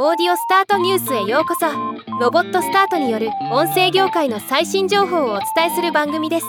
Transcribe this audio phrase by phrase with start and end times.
[0.00, 1.66] オーディオスタートニュースへようこそ。
[2.20, 6.46] ロボットスタートによる音声業界の最新情報をお伝えする番組です。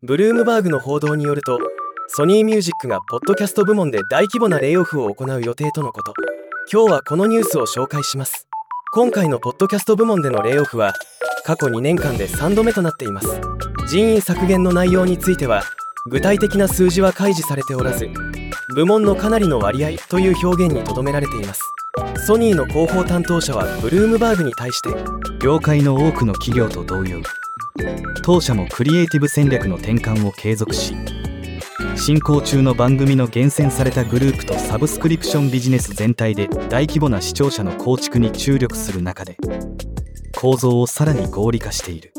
[0.00, 1.58] ブルームバーグの報道によると
[2.06, 6.14] ソニーミュージックがポッドキャスト部門で大規模なレイオフを行う予定とのこと。
[6.72, 8.46] 今日はこのニュースを紹介します。
[8.94, 10.94] 今回のポッドキャスト部門でのレイオフは
[11.44, 13.40] 過去2年間で3度目となっています。
[13.88, 15.64] 人員削減の内容については
[16.10, 18.08] 具体的な数字は開示されておらず
[18.74, 21.60] 部門のかなりの割合という表現にとどめられています。
[22.26, 24.90] ソニーの広報担当者はブルームバーグに対して
[25.42, 27.20] 業界の多くの企業と同様
[28.22, 30.94] 当社もクリエイティブ戦略の転換を継続し
[31.96, 39.36] 進行中の番組の厳選されたグループとサブスクリプションビジネス全体で大規模な視聴者の構築に注力する中で
[40.42, 42.12] 構造をさらに合理化している。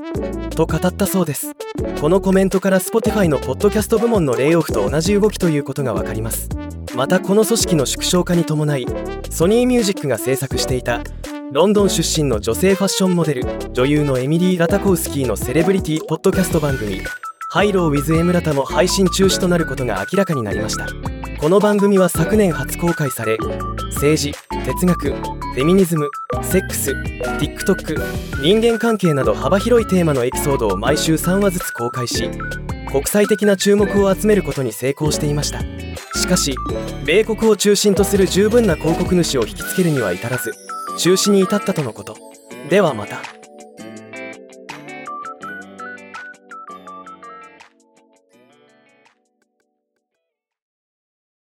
[0.51, 1.51] と語ったそうです。
[1.99, 6.47] このコメントから Spotify のポッドキャスト部門のレイオフと同じ動きということが分かります。
[6.95, 8.85] またこの組織の縮小化に伴い
[9.29, 11.03] ソニーミュージックが制作していた
[11.51, 17.01] ロンドン出身の女性ファッションモデル女優のエミリー・ラタコウスキーのセレブリティポッドキャスト番組
[17.51, 20.87] 「High Low with EmRata」も配信中止となることが明らかになりました。
[21.41, 23.37] この番組は昨年初公開され
[23.91, 25.13] 政治哲学
[25.53, 26.09] フェミニズム
[26.41, 26.93] セックス
[27.39, 32.27] TikTok 人間関係など幅広いテーマのエピソードを毎週3話ずつ公開し
[32.89, 35.59] 国際的な注目を集めることに成功していました。
[36.19, 36.55] しかし
[37.05, 40.53] 米国を中心とする十分な広告主を引きつけるには至らず
[40.97, 42.17] 中止に至ったとのこと。
[42.71, 43.42] ではまた。